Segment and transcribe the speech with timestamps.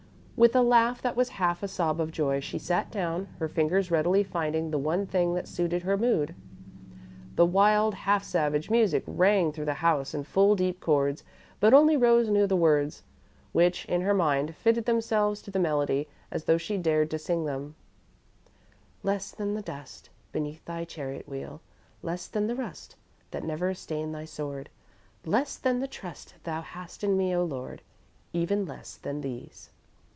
[0.37, 3.91] With a laugh that was half a sob of joy, she sat down, her fingers
[3.91, 6.33] readily finding the one thing that suited her mood.
[7.35, 11.23] The wild, half savage music rang through the house in full, deep chords,
[11.59, 13.03] but only Rose knew the words,
[13.51, 17.45] which, in her mind, fitted themselves to the melody as though she dared to sing
[17.45, 17.75] them:
[19.03, 21.61] "Less than the dust, beneath thy Chariot wheel,
[22.01, 22.95] Less than the rust,
[23.29, 24.71] that never stained thy Sword,
[25.23, 27.83] Less than the trust thou hast in me, O Lord,
[28.33, 29.69] Even less then these.